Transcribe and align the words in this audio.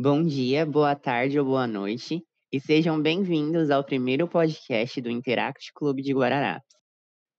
Bom 0.00 0.22
dia, 0.22 0.64
boa 0.64 0.94
tarde 0.94 1.40
ou 1.40 1.44
boa 1.44 1.66
noite, 1.66 2.24
e 2.52 2.60
sejam 2.60 3.02
bem-vindos 3.02 3.68
ao 3.68 3.82
primeiro 3.82 4.28
podcast 4.28 5.00
do 5.00 5.10
Interact 5.10 5.72
Clube 5.74 6.02
de 6.02 6.14
Guararapes. 6.14 6.76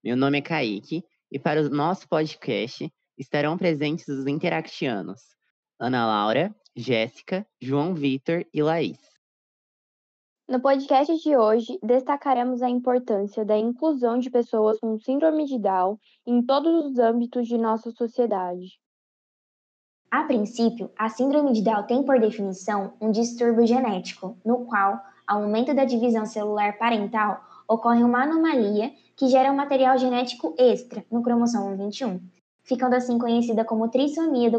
Meu 0.03 0.17
nome 0.17 0.39
é 0.39 0.41
Kaique, 0.41 1.01
e 1.31 1.39
para 1.39 1.61
o 1.61 1.69
nosso 1.69 2.05
podcast 2.09 2.91
estarão 3.17 3.57
presentes 3.57 4.09
os 4.09 4.27
interactianos, 4.27 5.21
Ana 5.79 6.05
Laura, 6.05 6.53
Jéssica, 6.75 7.47
João 7.61 7.93
Vitor 7.93 8.45
e 8.53 8.61
Laís. 8.61 8.99
No 10.45 10.61
podcast 10.61 11.15
de 11.17 11.37
hoje, 11.37 11.79
destacaremos 11.81 12.61
a 12.61 12.69
importância 12.69 13.45
da 13.45 13.57
inclusão 13.57 14.19
de 14.19 14.29
pessoas 14.29 14.77
com 14.81 14.99
síndrome 14.99 15.45
de 15.45 15.57
Down 15.57 15.97
em 16.27 16.45
todos 16.45 16.87
os 16.87 16.99
âmbitos 16.99 17.47
de 17.47 17.57
nossa 17.57 17.89
sociedade. 17.91 18.77
A 20.11 20.23
princípio, 20.23 20.89
a 20.97 21.07
síndrome 21.07 21.53
de 21.53 21.61
Down 21.61 21.83
tem 21.83 22.01
por 22.01 22.19
definição 22.19 22.93
um 22.99 23.11
distúrbio 23.11 23.67
genético, 23.67 24.35
no 24.43 24.65
qual, 24.65 24.99
ao 25.27 25.41
momento 25.41 25.71
da 25.71 25.85
divisão 25.85 26.25
celular 26.25 26.79
parental, 26.79 27.43
ocorre 27.67 28.03
uma 28.03 28.23
anomalia 28.23 28.91
que 29.15 29.27
gera 29.27 29.51
um 29.51 29.55
material 29.55 29.99
genético 29.99 30.55
extra 30.57 31.05
no 31.11 31.21
cromossomo 31.21 31.77
21, 31.77 32.19
ficando 32.63 32.95
assim 32.95 33.19
conhecida 33.19 33.63
como 33.63 33.89
trissomia 33.89 34.49
do 34.49 34.57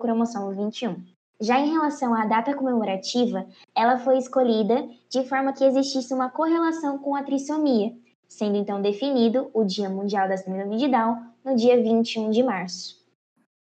cromossomo 0.00 0.50
21. 0.50 0.96
Já 1.40 1.60
em 1.60 1.70
relação 1.70 2.12
à 2.12 2.26
data 2.26 2.52
comemorativa, 2.52 3.46
ela 3.76 3.98
foi 3.98 4.18
escolhida 4.18 4.84
de 5.08 5.22
forma 5.28 5.52
que 5.52 5.64
existisse 5.64 6.12
uma 6.12 6.28
correlação 6.28 6.98
com 6.98 7.14
a 7.14 7.22
trissomia, 7.22 7.94
sendo 8.26 8.56
então 8.56 8.82
definido 8.82 9.48
o 9.54 9.62
Dia 9.62 9.88
Mundial 9.88 10.28
da 10.28 10.36
Síndrome 10.36 10.76
de 10.76 10.88
Down 10.88 11.22
no 11.44 11.54
dia 11.54 11.80
21 11.80 12.30
de 12.30 12.42
março. 12.42 12.97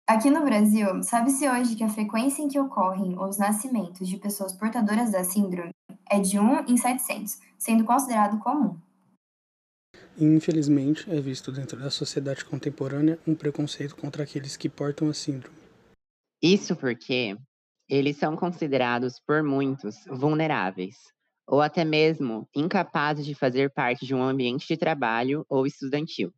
Aqui 0.08 0.30
no 0.30 0.42
Brasil, 0.42 1.04
sabe-se 1.04 1.50
hoje 1.50 1.76
que 1.76 1.84
a 1.84 1.90
frequência 1.90 2.42
em 2.42 2.48
que 2.48 2.58
ocorrem 2.58 3.20
os 3.20 3.38
nascimentos 3.38 4.08
de 4.08 4.16
pessoas 4.16 4.54
portadoras 4.54 5.12
da 5.12 5.22
síndrome 5.22 5.72
é 6.10 6.18
de 6.18 6.40
1 6.40 6.66
em 6.66 6.78
700, 6.78 7.38
sendo 7.58 7.84
considerado 7.84 8.40
comum. 8.40 8.80
Infelizmente, 10.18 11.12
é 11.12 11.20
visto 11.20 11.52
dentro 11.52 11.78
da 11.78 11.90
sociedade 11.90 12.46
contemporânea 12.46 13.20
um 13.28 13.36
preconceito 13.36 13.98
contra 13.98 14.24
aqueles 14.24 14.56
que 14.56 14.70
portam 14.70 15.10
a 15.10 15.14
síndrome. 15.14 15.58
Isso 16.42 16.74
porque 16.74 17.38
eles 17.90 18.16
são 18.16 18.38
considerados 18.38 19.20
por 19.20 19.44
muitos 19.44 20.06
vulneráveis, 20.10 20.96
ou 21.46 21.62
até 21.62 21.84
mesmo 21.84 22.48
incapazes 22.56 23.26
de 23.26 23.36
fazer 23.36 23.74
parte 23.74 24.06
de 24.06 24.16
um 24.16 24.24
ambiente 24.24 24.68
de 24.70 24.78
trabalho 24.78 25.46
ou 25.50 25.68
estudantil. 25.68 26.34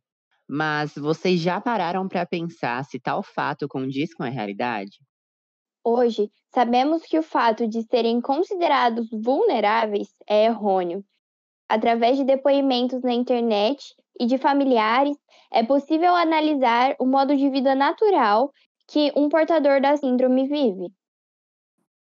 Mas 0.52 0.92
vocês 0.96 1.38
já 1.40 1.60
pararam 1.60 2.08
para 2.08 2.26
pensar 2.26 2.84
se 2.84 2.98
tal 2.98 3.22
fato 3.22 3.68
condiz 3.68 4.12
com 4.12 4.24
a 4.24 4.28
realidade? 4.28 4.98
Hoje, 5.84 6.28
sabemos 6.52 7.04
que 7.04 7.16
o 7.16 7.22
fato 7.22 7.68
de 7.68 7.84
serem 7.84 8.20
considerados 8.20 9.08
vulneráveis 9.12 10.08
é 10.28 10.46
errôneo. 10.46 11.04
Através 11.68 12.18
de 12.18 12.24
depoimentos 12.24 13.00
na 13.00 13.12
internet 13.12 13.94
e 14.18 14.26
de 14.26 14.38
familiares, 14.38 15.16
é 15.52 15.62
possível 15.62 16.16
analisar 16.16 16.96
o 16.98 17.06
modo 17.06 17.36
de 17.36 17.48
vida 17.48 17.76
natural 17.76 18.50
que 18.88 19.12
um 19.14 19.28
portador 19.28 19.80
da 19.80 19.96
síndrome 19.96 20.48
vive. 20.48 20.92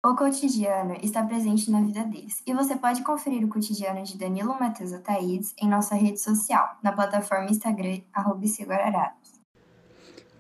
O 0.07 0.15
cotidiano 0.15 0.95
está 1.03 1.25
presente 1.27 1.69
na 1.73 1.81
vida 1.81 2.05
deles, 2.05 2.41
e 2.47 2.55
você 2.55 2.77
pode 2.77 3.03
conferir 3.03 3.45
o 3.45 3.49
cotidiano 3.49 4.05
de 4.05 4.17
Danilo 4.17 4.57
Matheus 4.57 4.93
Ataídes 4.93 5.53
em 5.61 5.69
nossa 5.69 5.97
rede 5.97 6.21
social, 6.21 6.77
na 6.85 6.93
plataforma 6.93 7.51
Instagram, 7.51 8.01
arroba 8.13 8.41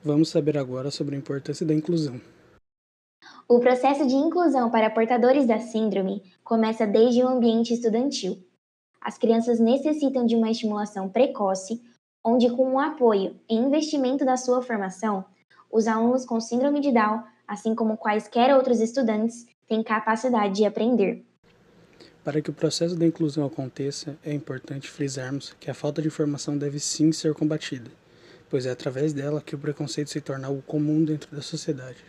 Vamos 0.04 0.28
saber 0.28 0.56
agora 0.56 0.92
sobre 0.92 1.16
a 1.16 1.18
importância 1.18 1.66
da 1.66 1.74
inclusão. 1.74 2.20
O 3.48 3.58
processo 3.58 4.06
de 4.06 4.14
inclusão 4.14 4.70
para 4.70 4.90
portadores 4.90 5.44
da 5.44 5.58
síndrome 5.58 6.22
começa 6.44 6.86
desde 6.86 7.24
o 7.24 7.28
ambiente 7.28 7.74
estudantil. 7.74 8.38
As 9.00 9.18
crianças 9.18 9.58
necessitam 9.58 10.24
de 10.24 10.36
uma 10.36 10.52
estimulação 10.52 11.08
precoce, 11.08 11.82
onde, 12.24 12.48
com 12.48 12.74
o 12.74 12.78
apoio 12.78 13.40
e 13.50 13.56
investimento 13.56 14.24
da 14.24 14.36
sua 14.36 14.62
formação, 14.62 15.24
os 15.68 15.88
alunos 15.88 16.24
com 16.24 16.38
síndrome 16.38 16.78
de 16.78 16.92
Down 16.92 17.24
assim 17.48 17.74
como 17.74 17.96
quaisquer 17.96 18.54
outros 18.54 18.80
estudantes, 18.80 19.46
têm 19.66 19.82
capacidade 19.82 20.54
de 20.54 20.66
aprender. 20.66 21.24
Para 22.22 22.42
que 22.42 22.50
o 22.50 22.52
processo 22.52 22.94
da 22.94 23.06
inclusão 23.06 23.46
aconteça, 23.46 24.18
é 24.22 24.34
importante 24.34 24.90
frisarmos 24.90 25.54
que 25.58 25.70
a 25.70 25.74
falta 25.74 26.02
de 26.02 26.08
informação 26.08 26.58
deve 26.58 26.78
sim 26.78 27.10
ser 27.10 27.32
combatida, 27.32 27.90
pois 28.50 28.66
é 28.66 28.70
através 28.70 29.14
dela 29.14 29.40
que 29.40 29.54
o 29.54 29.58
preconceito 29.58 30.10
se 30.10 30.20
torna 30.20 30.46
algo 30.46 30.60
comum 30.62 31.02
dentro 31.02 31.34
da 31.34 31.40
sociedade. 31.40 32.04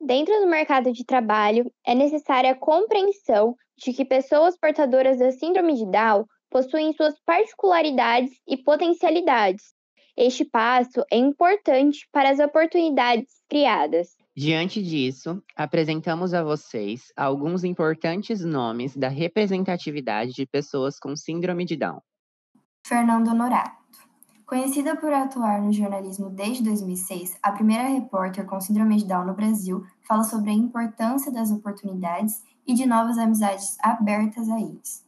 Dentro 0.00 0.34
do 0.40 0.46
mercado 0.46 0.92
de 0.92 1.04
trabalho, 1.04 1.70
é 1.86 1.94
necessária 1.94 2.50
a 2.50 2.56
compreensão 2.56 3.54
de 3.76 3.92
que 3.92 4.04
pessoas 4.04 4.56
portadoras 4.56 5.18
da 5.18 5.30
Síndrome 5.30 5.74
de 5.74 5.86
Down 5.86 6.24
possuem 6.50 6.92
suas 6.92 7.14
particularidades 7.24 8.32
e 8.48 8.56
potencialidades. 8.56 9.74
Este 10.16 10.44
passo 10.44 11.04
é 11.10 11.16
importante 11.16 12.06
para 12.12 12.30
as 12.30 12.38
oportunidades 12.38 13.42
criadas. 13.48 14.16
Diante 14.34 14.82
disso, 14.82 15.42
apresentamos 15.54 16.32
a 16.32 16.42
vocês 16.42 17.12
alguns 17.14 17.64
importantes 17.64 18.42
nomes 18.42 18.96
da 18.96 19.08
representatividade 19.08 20.32
de 20.32 20.46
pessoas 20.46 20.98
com 20.98 21.14
síndrome 21.14 21.66
de 21.66 21.76
Down. 21.76 22.00
Fernando 22.86 23.28
Honorato. 23.28 23.82
Conhecida 24.46 24.96
por 24.96 25.12
atuar 25.12 25.60
no 25.60 25.70
jornalismo 25.70 26.30
desde 26.30 26.64
2006, 26.64 27.38
a 27.42 27.52
primeira 27.52 27.88
repórter 27.88 28.46
com 28.46 28.58
síndrome 28.58 28.96
de 28.96 29.06
Down 29.06 29.26
no 29.26 29.34
Brasil 29.34 29.84
fala 30.08 30.24
sobre 30.24 30.50
a 30.50 30.54
importância 30.54 31.30
das 31.30 31.50
oportunidades 31.50 32.42
e 32.66 32.72
de 32.72 32.86
novas 32.86 33.18
amizades 33.18 33.76
abertas 33.82 34.48
a 34.48 34.58
eles. 34.58 35.06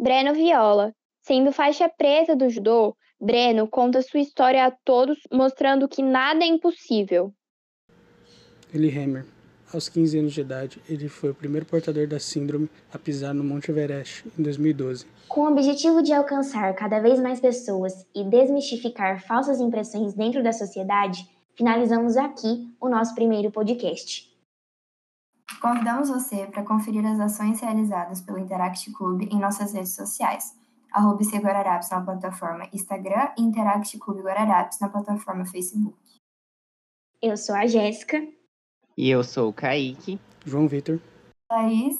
Breno 0.00 0.32
Viola. 0.32 0.94
Sendo 1.20 1.52
faixa 1.52 1.88
preta 1.88 2.34
do 2.34 2.48
judô, 2.48 2.96
Breno 3.20 3.68
conta 3.68 4.02
sua 4.02 4.18
história 4.18 4.66
a 4.66 4.70
todos, 4.70 5.18
mostrando 5.32 5.88
que 5.88 6.02
nada 6.02 6.44
é 6.44 6.48
impossível. 6.48 7.32
Eli 8.74 8.88
Hammer. 8.98 9.26
Aos 9.72 9.88
15 9.88 10.18
anos 10.18 10.32
de 10.34 10.40
idade, 10.40 10.82
ele 10.88 11.08
foi 11.08 11.30
o 11.30 11.34
primeiro 11.34 11.64
portador 11.64 12.06
da 12.06 12.20
síndrome 12.20 12.70
a 12.92 12.98
pisar 12.98 13.32
no 13.32 13.42
Monte 13.42 13.70
Everest 13.70 14.24
em 14.38 14.42
2012. 14.42 15.06
Com 15.28 15.42
o 15.42 15.50
objetivo 15.50 16.02
de 16.02 16.12
alcançar 16.12 16.74
cada 16.74 17.00
vez 17.00 17.18
mais 17.20 17.40
pessoas 17.40 18.06
e 18.14 18.22
desmistificar 18.22 19.26
falsas 19.26 19.60
impressões 19.60 20.12
dentro 20.12 20.42
da 20.42 20.52
sociedade, 20.52 21.26
finalizamos 21.54 22.16
aqui 22.16 22.70
o 22.80 22.88
nosso 22.88 23.14
primeiro 23.14 23.50
podcast. 23.50 24.30
Convidamos 25.60 26.10
você 26.10 26.46
para 26.46 26.62
conferir 26.64 27.04
as 27.06 27.20
ações 27.20 27.60
realizadas 27.60 28.20
pelo 28.20 28.38
Interact 28.38 28.90
Club 28.92 29.22
em 29.22 29.38
nossas 29.38 29.72
redes 29.72 29.94
sociais, 29.94 30.54
arroba 30.90 31.22
Guararapes 31.22 31.88
na 31.88 32.00
plataforma 32.02 32.68
Instagram 32.72 33.30
e 33.38 33.42
Interact 33.42 33.98
Clube 33.98 34.22
Guararapes 34.22 34.80
na 34.80 34.88
plataforma 34.88 35.46
Facebook. 35.46 35.96
Eu 37.22 37.36
sou 37.36 37.54
a 37.54 37.66
Jéssica. 37.66 38.20
E 39.02 39.10
eu 39.10 39.24
sou 39.24 39.48
o 39.48 39.52
Kaique. 39.52 40.16
João 40.46 40.68
Vitor. 40.68 41.00
Laís. 41.50 41.96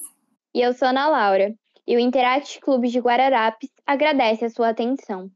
E 0.54 0.60
eu 0.60 0.72
sou 0.72 0.86
a 0.86 0.92
Ana 0.92 1.08
Laura. 1.08 1.52
E 1.84 1.96
o 1.96 1.98
Interact 1.98 2.60
Clube 2.60 2.86
de 2.86 3.00
Guararapes 3.00 3.70
agradece 3.84 4.44
a 4.44 4.48
sua 4.48 4.68
atenção. 4.68 5.28